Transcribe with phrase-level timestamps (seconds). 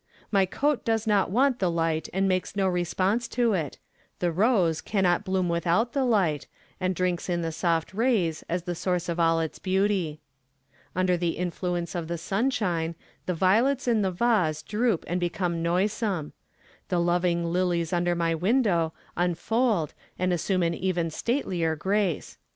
[0.31, 3.77] My coat does not want the light and makes no response to it;
[4.17, 6.47] the rose cannot bloom without the light
[6.79, 10.19] and drinks in the soft rays as the source of all its beauty.
[10.95, 12.95] Under the influence of the sunshine,
[13.27, 16.33] the violets in the vase droop and become noisome;
[16.89, 22.39] the living lilies under my window unfold and assume an even statelier grace.